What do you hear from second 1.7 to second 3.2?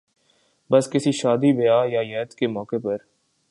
یا عید کے موقع پر